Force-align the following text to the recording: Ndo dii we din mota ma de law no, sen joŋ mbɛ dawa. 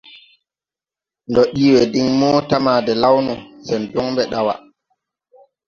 Ndo 1.29 1.41
dii 1.53 1.73
we 1.75 1.83
din 1.93 2.07
mota 2.19 2.55
ma 2.65 2.73
de 2.85 2.93
law 3.03 3.17
no, 3.25 3.35
sen 3.67 3.81
joŋ 3.91 4.07
mbɛ 4.11 4.23
dawa. 4.31 4.53